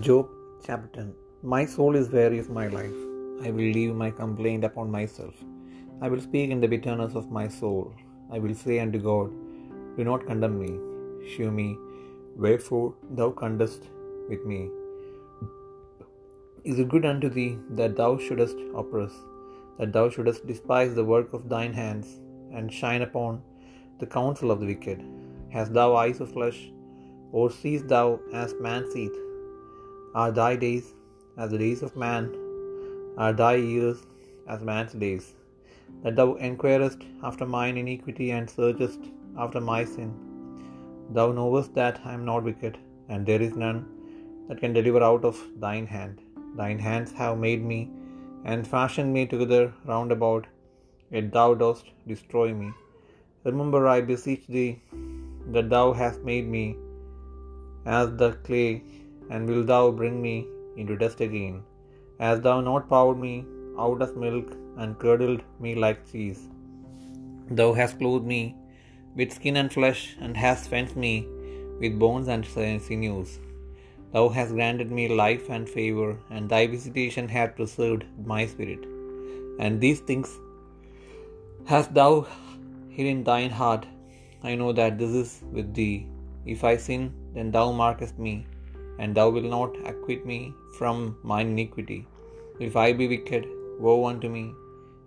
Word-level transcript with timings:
Job 0.00 0.28
chapter 0.66 0.88
10 0.94 1.14
My 1.42 1.64
soul 1.64 1.94
is 1.94 2.08
weary 2.08 2.38
of 2.40 2.50
my 2.50 2.66
life. 2.66 2.96
I 3.46 3.50
will 3.56 3.70
leave 3.76 3.94
my 3.94 4.10
complaint 4.10 4.64
upon 4.64 4.90
myself. 4.90 5.34
I 6.02 6.08
will 6.08 6.20
speak 6.20 6.50
in 6.50 6.60
the 6.60 6.66
bitterness 6.66 7.14
of 7.14 7.30
my 7.30 7.46
soul. 7.46 7.94
I 8.32 8.40
will 8.40 8.56
say 8.56 8.80
unto 8.80 8.98
God, 8.98 9.30
Do 9.96 10.02
not 10.02 10.26
condemn 10.26 10.58
me. 10.58 10.72
Shew 11.32 11.50
me 11.50 11.76
wherefore 12.34 12.94
thou 13.18 13.30
condemnest 13.30 13.84
with 14.28 14.44
me. 14.44 14.68
Is 16.64 16.80
it 16.80 16.88
good 16.88 17.06
unto 17.06 17.28
thee 17.28 17.58
that 17.70 17.94
thou 17.94 18.18
shouldest 18.18 18.56
oppress, 18.74 19.12
that 19.78 19.92
thou 19.92 20.10
shouldest 20.10 20.46
despise 20.46 20.94
the 20.94 21.04
work 21.04 21.32
of 21.32 21.48
thine 21.48 21.72
hands, 21.72 22.08
and 22.52 22.72
shine 22.72 23.02
upon 23.02 23.42
the 24.00 24.06
counsel 24.06 24.50
of 24.50 24.58
the 24.58 24.66
wicked? 24.66 25.04
Hast 25.50 25.72
thou 25.72 25.94
eyes 25.94 26.20
of 26.20 26.32
flesh, 26.32 26.72
or 27.30 27.48
seest 27.48 27.86
thou 27.86 28.18
as 28.32 28.54
man 28.60 28.90
seeth? 28.90 29.20
Are 30.22 30.30
thy 30.30 30.54
days 30.64 30.86
as 31.36 31.50
the 31.52 31.58
days 31.62 31.80
of 31.86 31.96
man? 32.02 32.26
Are 33.22 33.32
thy 33.40 33.54
years 33.70 34.00
as 34.52 34.60
man's 34.68 34.92
days? 35.04 35.24
That 36.02 36.14
thou 36.18 36.26
enquirest 36.48 37.00
after 37.28 37.46
mine 37.54 37.76
iniquity 37.82 38.28
and 38.36 38.54
searchest 38.58 39.00
after 39.44 39.60
my 39.70 39.80
sin. 39.94 40.12
Thou 41.16 41.26
knowest 41.38 41.74
that 41.80 41.98
I 42.08 42.14
am 42.18 42.24
not 42.30 42.46
wicked, 42.48 42.78
and 43.08 43.26
there 43.26 43.42
is 43.48 43.56
none 43.64 43.80
that 44.46 44.60
can 44.62 44.72
deliver 44.78 45.02
out 45.10 45.24
of 45.30 45.36
thine 45.64 45.88
hand. 45.96 46.16
Thine 46.60 46.80
hands 46.88 47.10
have 47.20 47.44
made 47.48 47.64
me 47.72 47.80
and 48.44 48.72
fashioned 48.76 49.12
me 49.16 49.26
together 49.34 49.64
round 49.92 50.12
about, 50.16 50.46
yet 51.14 51.32
thou 51.36 51.48
dost 51.66 51.86
destroy 52.12 52.48
me. 52.62 52.70
Remember, 53.50 53.82
I 53.96 54.00
beseech 54.12 54.46
thee, 54.56 54.72
that 55.54 55.70
thou 55.76 55.86
hast 56.02 56.20
made 56.32 56.48
me 56.58 56.66
as 57.84 58.10
the 58.22 58.30
clay 58.48 58.70
and 59.30 59.48
wilt 59.48 59.66
thou 59.66 59.90
bring 59.90 60.16
me 60.26 60.46
into 60.76 60.96
dust 60.96 61.20
again? 61.20 61.62
Hast 62.20 62.42
thou 62.42 62.60
not 62.60 62.88
poured 62.88 63.18
me 63.18 63.34
out 63.78 64.02
of 64.02 64.16
milk, 64.16 64.50
and 64.76 64.98
curdled 64.98 65.42
me 65.64 65.74
like 65.84 66.10
cheese? 66.10 66.40
Thou 67.58 67.72
hast 67.78 67.98
clothed 67.98 68.26
me 68.34 68.42
with 69.16 69.32
skin 69.32 69.56
and 69.56 69.72
flesh, 69.72 70.16
and 70.20 70.36
hast 70.36 70.70
fenced 70.70 70.96
me 70.96 71.14
with 71.80 71.98
bones 71.98 72.28
and 72.28 72.44
sinews. 72.86 73.38
Thou 74.12 74.28
hast 74.28 74.52
granted 74.52 74.90
me 74.98 75.04
life 75.08 75.48
and 75.50 75.68
favor, 75.68 76.10
and 76.30 76.48
thy 76.48 76.66
visitation 76.74 77.28
hath 77.36 77.56
preserved 77.56 78.04
my 78.32 78.46
spirit. 78.46 78.82
And 79.58 79.80
these 79.80 80.00
things 80.00 80.30
hast 81.66 81.94
thou 81.94 82.26
hid 82.96 83.06
in 83.06 83.24
thine 83.24 83.50
heart. 83.50 83.86
I 84.42 84.54
know 84.54 84.72
that 84.72 84.98
this 84.98 85.10
is 85.10 85.30
with 85.52 85.74
thee. 85.74 86.06
If 86.46 86.62
I 86.70 86.76
sin, 86.76 87.12
then 87.34 87.50
thou 87.50 87.72
markest 87.72 88.18
me, 88.18 88.46
and 88.98 89.14
thou 89.14 89.28
wilt 89.30 89.50
not 89.56 89.76
acquit 89.90 90.24
me 90.24 90.54
from 90.78 91.16
mine 91.22 91.48
iniquity. 91.54 92.06
If 92.60 92.76
I 92.76 92.92
be 92.92 93.08
wicked, 93.08 93.46
woe 93.80 94.06
unto 94.06 94.28
me, 94.28 94.54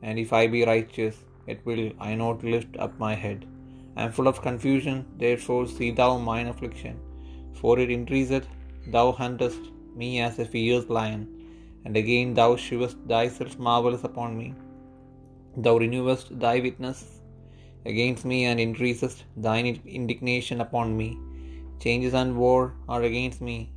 and 0.01 0.19
if 0.19 0.33
I 0.33 0.47
be 0.47 0.65
righteous, 0.65 1.15
yet 1.47 1.65
will 1.65 1.91
I 1.99 2.15
not 2.15 2.43
lift 2.43 2.77
up 2.77 2.97
my 2.99 3.13
head. 3.15 3.45
I 3.95 4.03
am 4.03 4.11
full 4.11 4.27
of 4.27 4.41
confusion, 4.41 5.05
therefore 5.17 5.65
see 5.67 5.91
thou 5.91 6.17
mine 6.17 6.47
affliction, 6.47 6.99
for 7.59 7.79
it 7.79 7.89
increaseth. 7.89 8.47
Thou 8.95 9.11
huntest 9.11 9.63
me 9.95 10.19
as 10.21 10.37
a 10.39 10.45
fierce 10.45 10.87
lion, 10.97 11.23
and 11.85 11.97
again 11.97 12.33
thou 12.33 12.55
shewest 12.55 12.97
thyself 13.07 13.57
marvellous 13.57 14.03
upon 14.03 14.37
me. 14.37 14.53
Thou 15.57 15.77
renewest 15.77 16.39
thy 16.39 16.59
witness 16.59 16.99
against 17.85 18.25
me, 18.25 18.45
and 18.45 18.59
increasest 18.59 19.23
thine 19.37 19.79
indignation 19.85 20.61
upon 20.61 20.95
me. 20.95 21.17
Changes 21.79 22.13
and 22.13 22.37
war 22.37 22.73
are 22.87 23.03
against 23.03 23.41
me. 23.41 23.71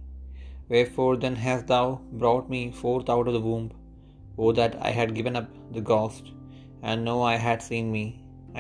Wherefore 0.72 1.12
then 1.22 1.36
hast 1.44 1.66
thou 1.72 1.84
brought 2.22 2.48
me 2.54 2.62
forth 2.82 3.08
out 3.14 3.28
of 3.28 3.36
the 3.36 3.47
womb? 3.48 3.66
O 4.42 4.53
that 4.58 4.75
I 4.88 4.92
had 4.98 5.16
given 5.19 5.36
up 5.41 5.48
the 5.76 5.84
ghost, 5.92 6.26
and 6.88 7.08
no 7.08 7.16
eye 7.31 7.41
had 7.48 7.60
seen 7.69 7.86
me. 7.97 8.04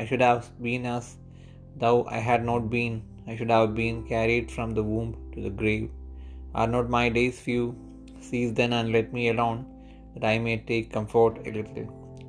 I 0.00 0.04
should 0.08 0.24
have 0.28 0.46
been 0.66 0.84
as 0.94 1.06
thou 1.82 1.94
I 2.16 2.20
had 2.30 2.42
not 2.50 2.64
been. 2.76 2.96
I 3.30 3.36
should 3.36 3.52
have 3.56 3.70
been 3.82 3.98
carried 4.12 4.48
from 4.56 4.70
the 4.76 4.86
womb 4.90 5.10
to 5.32 5.40
the 5.46 5.54
grave. 5.60 5.88
Are 6.58 6.70
not 6.74 6.94
my 6.98 7.06
days 7.18 7.38
few? 7.46 7.64
Cease 8.28 8.52
then 8.58 8.72
and 8.78 8.90
let 8.96 9.08
me 9.16 9.24
alone, 9.34 9.60
that 10.12 10.26
I 10.32 10.36
may 10.46 10.56
take 10.70 10.94
comfort 10.96 11.34
a 11.46 11.52
little. 11.58 11.86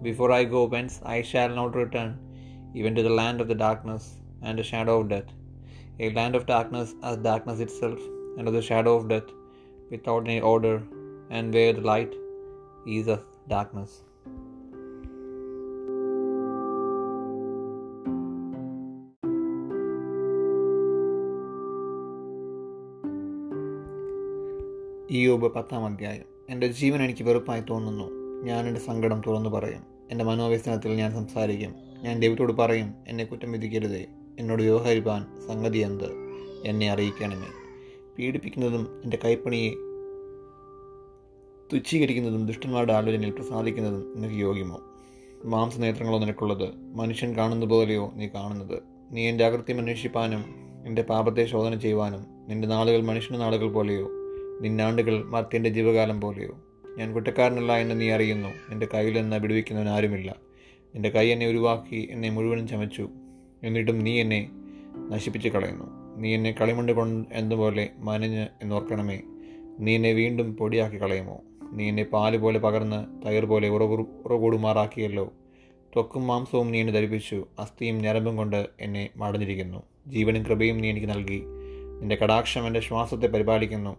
Before 0.07 0.31
I 0.39 0.43
go 0.55 0.61
whence 0.73 0.95
I 1.15 1.19
shall 1.31 1.51
not 1.59 1.81
return, 1.83 2.11
even 2.79 2.93
to 2.95 3.03
the 3.07 3.17
land 3.21 3.39
of 3.41 3.49
the 3.51 3.61
darkness 3.67 4.05
and 4.43 4.57
the 4.59 4.69
shadow 4.71 4.95
of 5.01 5.09
death, 5.13 5.29
a 6.05 6.09
land 6.19 6.35
of 6.37 6.45
darkness 6.55 6.89
as 7.09 7.17
darkness 7.29 7.59
itself, 7.67 8.01
and 8.37 8.47
of 8.47 8.55
the 8.57 8.67
shadow 8.71 8.93
of 8.99 9.09
death, 9.13 9.29
without 9.91 10.23
any 10.23 10.39
order, 10.39 10.79
and 11.31 11.55
where 11.55 11.77
the 11.77 11.83
light 11.83 12.11
is 12.99 13.07
a 13.09 13.17
darkness. 13.53 13.89
Iyob 25.09 25.53
പത്താം 25.53 25.85
അധ്യായം. 25.85 26.23
എന്റെ 26.49 26.67
ജീവൻ 26.67 27.01
എനിക്ക് 27.01 27.23
വെറുപ്പായി 27.23 27.63
തോന്നുന്നു. 27.69 28.05
ഞാൻ 28.43 28.67
എന്റെ 28.67 28.79
സങ്കടം 28.79 29.21
തുറന്നു 29.27 29.49
പറയും. 29.49 29.81
എന്റെ 30.11 30.25
മനോവ്യസനത്തിൽ 30.25 30.91
ഞാൻ 30.91 31.11
സംസാരിക്കും. 31.11 31.75
ഞാൻ 32.01 32.19
ദൈവത്തോട് 32.19 32.53
പറയും 32.53 32.93
എന്നെ 33.07 33.23
കുറ്റം 33.23 33.51
വിധിക്കരുതേ. 33.51 34.05
എന്നോട് 34.39 34.63
വ്യവഹരിപ്പാൻ 34.63 35.25
സംഗതി 35.47 35.77
എന്ത്? 35.77 36.11
എന്നെ 36.65 36.91
അറിയിക്കണമേ. 36.91 37.60
പീഡിപ്പിക്കുന്നതും 38.19 39.01
എന്റെ 39.03 39.17
കൈപ്പണിയെ 39.25 39.71
തുച്ഛീകരിക്കുന്നതും 41.73 42.45
ദുഷ്ടന്മാരുടെ 42.45 42.93
ആലോചനയിൽ 42.93 43.31
പ്രസാദിക്കുന്നതും 43.31 44.13
നിനക്ക് 44.15 44.35
യോഗ്യമോ? 44.35 44.79
മാംസനേത്രങ്ങളോ 45.45 46.19
നിനക്കുള്ളത് 46.19 46.75
മനുഷ്യൻ 46.95 47.37
കാണുന്ന 47.37 47.65
പോലെയോ 47.65 48.11
നീ 48.15 48.27
കാണുന്നത്? 48.27 48.83
നീ 49.11 49.29
എന്റെ 49.29 49.45
അകൃത്യം 49.45 49.77
അന്വേഷിപ്പാനും 49.77 50.45
എന്റെ 50.85 51.01
പാപത്തെ 51.01 51.45
ശോധന 51.45 51.75
ചെയ്യുവാനും 51.75 52.25
നിന്റെ 52.47 52.67
നാളുകൾ 52.67 53.01
മനുഷ്യന്റെ 53.01 53.39
നാളുകൾ 53.39 53.71
പോലെയോ? 53.71 54.09
നിന്നാണ്ടുകൾ 54.61 55.23
മർത്തിന്റെ 55.23 55.69
ജീവകാലം 55.69 56.21
പോലെയോ? 56.21 56.59
ഞാൻ 56.97 57.13
കുറ്റക്കാരനല്ല 57.13 57.77
എന്ന് 57.77 58.01
നീ 58.01 58.09
അറിയുന്നു. 58.09 58.49
എന്റെ 58.71 58.87
കയ്യിൽ 58.93 59.21
നിന്ന് 59.21 59.35
വിടുവിക്കുന്നവൻ 59.35 59.89
ആരുമില്ല. 59.89 60.35
എന്റെ 60.95 61.09
കൈ 61.09 61.27
എന്നെ 61.27 61.47
ഉരുവാക്കി 61.47 62.07
എന്നെ 62.11 62.29
മുഴുവനും 62.29 62.67
ചമച്ചു. 62.67 63.09
എന്നിട്ടും 63.63 63.99
നീ 63.99 64.21
എന്നെ 64.21 64.51
നശിപ്പിച്ചു 65.09 65.49
കളയുന്നു 65.49 66.00
നീ 66.21 66.35
എന്നെ 66.35 66.55
കളിമണ്ണ് 66.61 66.93
കൊണ്ട് 66.93 67.29
എന്നപോലെ 67.33 67.89
മനഞ്ഞ് 67.97 68.47
എന്നോർക്കണമേ. 68.61 69.21
നീ 69.79 69.95
എന്നെ 69.95 70.11
വീണ്ടും 70.11 70.57
പൊടിയാക്കി 70.57 71.01
കളയുമോ? 71.01 71.41
നീ 71.73 71.87
എന്നെ 71.87 72.03
പാൽ 72.03 72.37
പോലെ 72.37 72.59
പകർന്ന് 72.59 73.27
തയർ 73.27 73.45
പോലെ 73.45 73.69
ഉറകു 73.69 74.07
ഉറകൂടുമാറാക്കിയല്ലോ. 74.25 75.33
ത്വക്കും 75.93 76.27
മാംസവും 76.27 76.71
നീ 76.71 76.79
എന്നെ 76.79 76.93
ധരിപ്പിച്ചു. 76.93 77.47
അസ്ഥിയും 77.59 77.97
ഞരമ്പും 77.97 78.35
കൊണ്ട് 78.35 78.67
എന്നെ 78.81 79.09
മടഞ്ഞിരിക്കുന്നു. 79.15 79.83
ജീവനും 80.07 80.43
കൃപയും 80.43 80.77
നീ 80.77 80.89
എനിക്ക് 80.89 81.07
നൽകി. 81.07 81.43
നിന്റെ 81.99 82.15
കടാക്ഷം 82.15 82.67
എന്റെ 82.67 82.79
ശ്വാസത്തെ 82.79 83.27
പരിപാലിക്കുന്നു. 83.27 83.97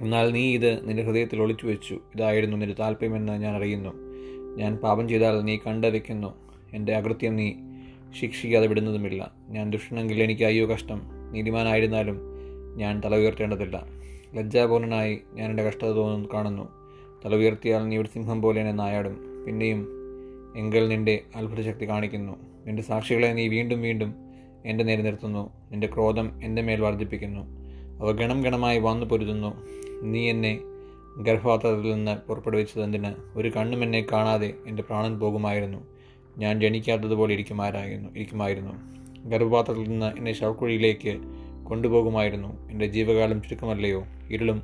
എന്നാൽ 0.00 0.32
നീ 0.32 0.54
ഇത് 0.54 0.88
നിന്റെ 0.88 1.02
ഹൃദയത്തിൽ 1.02 1.42
ഒളിച്ചു 1.42 1.66
വെച്ചു. 1.66 2.00
ഇതായിരുന്നു 2.14 2.56
നിന്റെ 2.56 2.74
താല്പര്യമെന്ന് 2.80 3.32
ഞാൻ 3.32 3.56
അറിയുന്നു. 3.56 3.90
ഞാൻ 4.56 4.76
പാപം 4.76 5.08
ചെയ്താൽ 5.08 5.40
നീ 5.40 5.56
കണ്ടു 5.56 5.86
വയ്ക്കുന്നു 5.86 6.34
എന്റെ 6.74 6.94
അകൃത്യം 6.94 7.36
നീ 7.36 7.52
ശിക്ഷിക്കാതെ 8.20 8.66
വിടുന്നതുമില്ല. 8.66 9.32
ഞാൻ 9.48 9.70
ദുഷ്ടനെങ്കിൽ 9.70 10.22
എനിക്ക് 10.22 10.44
അയ്യോ 10.44 10.66
കഷ്ടം. 10.66 11.19
നീതിമാനായിരുന്നാലും 11.30 12.20
ഞാൻ 12.76 13.02
തല 13.04 13.16
ഉയർത്തേണ്ടതില്ല. 13.16 13.86
ലജ്ജാപൂർണനായി 14.34 15.20
ഞാൻ 15.34 15.50
എന്റെ 15.50 15.62
കഷ്ടത 15.62 15.88
തോന്നുന്നു 15.88 16.28
കാണുന്നു. 16.34 16.68
തല 17.24 17.34
ഉയർത്തിയാൽ 17.34 17.88
നീ 17.88 17.98
ഒരു 17.98 18.08
സിംഹം 18.08 18.42
പോലെ 18.42 18.60
എന്നെ 18.60 18.72
നായാടും. 18.72 19.44
പിന്നെയും 19.46 19.88
എങ്കിൽ 20.56 20.88
നിന്റെ 20.88 21.20
അത്ഭുതശക്തി 21.36 21.88
കാണിക്കുന്നു. 21.88 22.36
നിന്റെ 22.66 22.82
സാക്ഷികളെ 22.82 23.26
നീ 23.26 23.48
വീണ്ടും 23.48 23.82
വീണ്ടും 23.82 24.14
എന്റെ 24.66 24.84
നേരെ 24.84 25.02
നിർത്തുന്നു. 25.02 25.52
നിന്റെ 25.70 25.86
ക്രോധം 25.86 26.40
എന്റെ 26.44 26.62
മേൽ 26.62 26.80
വർദ്ധിപ്പിക്കുന്നു. 26.80 27.40
അവ 28.00 28.12
ഗണം 28.12 28.42
ഗണമായി 28.42 28.78
വന്നു 28.78 29.06
പൊരുതുന്നു. 29.06 29.66
നീ 30.02 30.30
എന്നെ 30.30 30.58
ഗർഭപാത്രത്തിൽ 31.18 31.92
നിന്ന് 31.92 32.28
പുറപ്പെടുവിച്ചത് 32.28 32.82
എന്തിന്? 32.82 33.14
ഒരു 33.36 33.48
കണ്ണും 33.48 33.82
എന്നെ 33.82 34.06
കാണാതെ 34.12 34.54
എന്റെ 34.66 34.82
പ്രാണൻ 34.82 35.18
പോകുമായിരുന്നു. 35.18 35.78
ഞാൻ 36.38 36.60
ജനിക്കാത്തതുപോലെ 36.60 37.32
ഇരിക്കുമാരായിരുന്നു 37.32 38.10
ഇരിക്കുമായിരുന്നു. 38.10 38.72
ഗർഭപാത്രത്തിൽ 39.24 39.88
നിന്ന് 39.88 40.18
എന്നെ 40.18 40.32
ശവക്കുഴിയിലേക്ക് 40.32 41.18
കൊണ്ടുപോകുമായിരുന്നു. 41.64 42.70
എന്റെ 42.70 42.86
ജീവകാലം 42.86 43.42
ചുരുക്കമല്ലയോ? 43.42 44.04
ഇരുളും. 44.30 44.62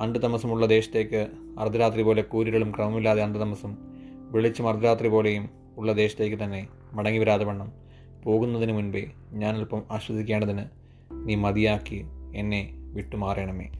അന്ധതമസമുള്ള 0.00 0.66
ദേശത്തേക്ക് 0.66 1.26
അർദ്ധരാത്രി 1.58 2.02
പോലെ 2.02 2.22
കൂരുകളും 2.22 2.72
ക്രമമില്ലാതെ 2.76 3.22
അന്ധതമസം. 3.22 3.76
വെളിച്ചം 4.30 4.68
അർദ്ധരാത്രി 4.68 5.08
പോലെയും 5.08 5.48
ഉള്ള 5.76 5.92
ദേശത്തേക്ക് 5.92 6.44
തന്നെ 6.44 6.68
മടങ്ങി 6.92 7.18
വരാതെ 7.18 7.44
വണ്ണം. 7.44 7.72
പോകുന്നതിന് 8.24 8.72
മുൻപേ 8.72 9.06
ഞാൻ 9.32 9.56
അല്പം 9.56 9.82
ആശ്വസിക്കേണ്ടതിന് 9.90 10.64
നീ 11.12 11.34
മതിയാക്കി 11.34 12.04
എന്നെ 12.34 12.70
വിട്ടുമാറണമേ. 12.94 13.70